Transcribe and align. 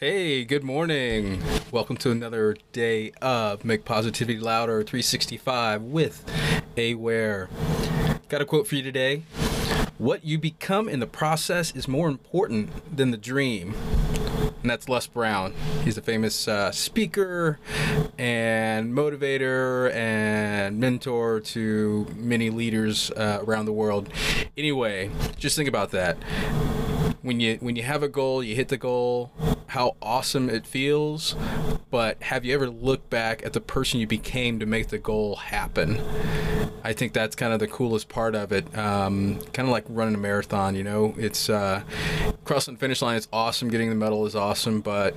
Hey, 0.00 0.46
good 0.46 0.64
morning. 0.64 1.42
Welcome 1.70 1.98
to 1.98 2.10
another 2.10 2.56
day 2.72 3.12
of 3.20 3.66
Make 3.66 3.84
Positivity 3.84 4.38
Louder 4.38 4.82
365 4.82 5.82
with 5.82 6.24
A. 6.78 6.94
Ware. 6.94 7.50
Got 8.30 8.40
a 8.40 8.46
quote 8.46 8.66
for 8.66 8.76
you 8.76 8.82
today. 8.82 9.24
What 9.98 10.24
you 10.24 10.38
become 10.38 10.88
in 10.88 11.00
the 11.00 11.06
process 11.06 11.76
is 11.76 11.86
more 11.86 12.08
important 12.08 12.96
than 12.96 13.10
the 13.10 13.18
dream. 13.18 13.74
And 14.62 14.70
that's 14.70 14.88
Les 14.88 15.06
Brown. 15.06 15.52
He's 15.84 15.98
a 15.98 16.02
famous 16.02 16.48
uh, 16.48 16.72
speaker 16.72 17.58
and 18.16 18.94
motivator 18.94 19.92
and 19.92 20.80
mentor 20.80 21.40
to 21.40 22.06
many 22.16 22.48
leaders 22.48 23.10
uh, 23.10 23.44
around 23.46 23.66
the 23.66 23.74
world. 23.74 24.08
Anyway, 24.56 25.10
just 25.36 25.56
think 25.56 25.68
about 25.68 25.90
that 25.90 26.16
when 27.22 27.40
you 27.40 27.56
when 27.60 27.76
you 27.76 27.82
have 27.82 28.02
a 28.02 28.08
goal, 28.08 28.42
you 28.42 28.54
hit 28.54 28.68
the 28.68 28.76
goal, 28.76 29.30
how 29.68 29.96
awesome 30.00 30.48
it 30.48 30.66
feels. 30.66 31.36
But 31.90 32.22
have 32.22 32.44
you 32.44 32.54
ever 32.54 32.68
looked 32.68 33.10
back 33.10 33.44
at 33.44 33.52
the 33.52 33.60
person 33.60 34.00
you 34.00 34.06
became 34.06 34.60
to 34.60 34.66
make 34.66 34.88
the 34.88 34.98
goal 34.98 35.36
happen? 35.36 36.00
I 36.82 36.92
think 36.92 37.12
that's 37.12 37.36
kind 37.36 37.52
of 37.52 37.60
the 37.60 37.66
coolest 37.66 38.08
part 38.08 38.34
of 38.34 38.52
it. 38.52 38.76
Um, 38.76 39.40
kind 39.52 39.68
of 39.68 39.72
like 39.72 39.84
running 39.88 40.14
a 40.14 40.18
marathon, 40.18 40.74
you 40.74 40.84
know. 40.84 41.14
It's 41.18 41.50
uh, 41.50 41.82
crossing 42.44 42.74
the 42.74 42.80
finish 42.80 43.02
line. 43.02 43.16
It's 43.16 43.28
awesome. 43.32 43.68
Getting 43.68 43.90
the 43.90 43.96
medal 43.96 44.24
is 44.24 44.34
awesome, 44.34 44.80
but 44.80 45.14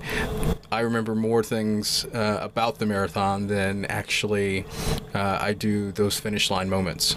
I 0.71 0.81
remember 0.81 1.15
more 1.15 1.43
things 1.43 2.05
uh, 2.05 2.39
about 2.41 2.79
the 2.79 2.85
marathon 2.85 3.47
than 3.47 3.85
actually 3.85 4.65
uh, 5.13 5.37
I 5.39 5.53
do 5.53 5.91
those 5.91 6.19
finish 6.19 6.49
line 6.49 6.69
moments 6.69 7.15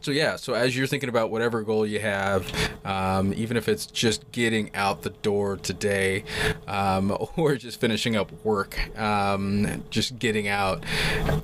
so 0.00 0.10
yeah 0.10 0.36
so 0.36 0.54
as 0.54 0.76
you're 0.76 0.86
thinking 0.86 1.08
about 1.08 1.30
whatever 1.30 1.62
goal 1.62 1.86
you 1.86 2.00
have 2.00 2.50
um, 2.84 3.32
even 3.34 3.56
if 3.56 3.68
it's 3.68 3.86
just 3.86 4.30
getting 4.32 4.74
out 4.74 5.02
the 5.02 5.10
door 5.10 5.56
today 5.56 6.24
um, 6.66 7.16
or 7.36 7.56
just 7.56 7.80
finishing 7.80 8.16
up 8.16 8.32
work 8.44 8.96
um, 8.98 9.84
just 9.90 10.18
getting 10.18 10.48
out 10.48 10.84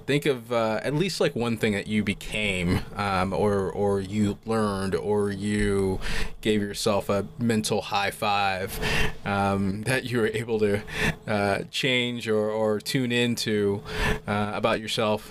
think 0.07 0.27
of 0.27 0.53
uh, 0.53 0.81
at 0.83 0.95
least 0.95 1.21
like 1.21 1.35
one 1.35 1.57
thing 1.57 1.73
that 1.73 1.87
you 1.87 2.03
became 2.03 2.81
um, 2.97 3.33
or 3.33 3.71
or 3.71 4.01
you 4.01 4.39
learned 4.47 4.95
or 4.95 5.31
you 5.31 6.01
gave 6.41 6.61
yourself 6.61 7.09
a 7.09 7.27
mental 7.39 7.81
high 7.81 8.11
five 8.11 8.79
um, 9.25 9.83
that 9.83 10.05
you 10.05 10.19
were 10.19 10.27
able 10.29 10.59
to 10.59 10.83
uh, 11.27 11.61
change 11.71 12.29
or, 12.29 12.51
or 12.51 12.79
tune 12.79 13.11
into 13.11 13.83
uh, 14.27 14.53
about 14.55 14.79
yourself. 14.81 15.31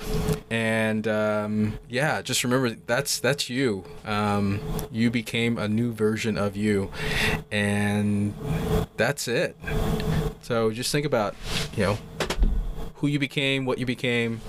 And 0.49 1.07
um, 1.07 1.77
yeah 1.89 2.21
just 2.21 2.43
remember 2.43 2.71
that's 3.03 3.19
that's 3.19 3.49
you. 3.49 3.83
Um, 4.05 4.61
you 4.89 5.11
became 5.11 5.57
a 5.57 5.67
new 5.67 5.91
version 5.91 6.37
of 6.37 6.55
you, 6.55 6.89
and 7.51 8.33
that's 8.95 9.27
it. 9.27 9.57
So 10.41 10.71
just 10.71 10.89
think 10.89 11.05
about, 11.05 11.35
you 11.75 11.83
know, 11.83 11.97
who 12.95 13.07
you 13.07 13.19
became, 13.19 13.65
what 13.65 13.77
you 13.77 13.85
became 13.85 14.39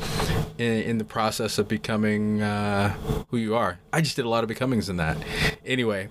in, 0.56 0.82
in 0.82 0.98
the 0.98 1.04
process 1.04 1.58
of 1.58 1.66
becoming 1.66 2.42
uh, 2.42 2.90
who 3.30 3.38
you 3.38 3.56
are. 3.56 3.80
I 3.92 4.00
just 4.00 4.14
did 4.14 4.24
a 4.24 4.28
lot 4.28 4.44
of 4.44 4.48
becomings 4.48 4.88
in 4.88 4.98
that. 4.98 5.16
Anyway, 5.66 6.08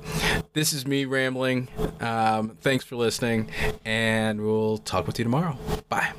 this 0.52 0.74
is 0.74 0.86
me 0.86 1.06
rambling. 1.06 1.70
Um, 2.02 2.58
thanks 2.60 2.84
for 2.84 2.98
listening, 2.98 3.50
and 3.86 4.42
we'll 4.42 4.80
talk 4.80 5.08
with 5.08 5.18
you 5.18 5.24
tomorrow. 5.24 5.58
Bye. 5.88 6.12